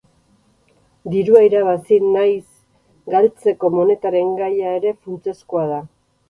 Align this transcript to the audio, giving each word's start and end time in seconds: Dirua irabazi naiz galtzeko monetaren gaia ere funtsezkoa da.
Dirua 1.15 1.43
irabazi 1.47 1.99
naiz 2.15 3.11
galtzeko 3.15 3.71
monetaren 3.77 4.33
gaia 4.41 4.73
ere 4.79 4.95
funtsezkoa 5.05 5.69
da. 5.77 5.81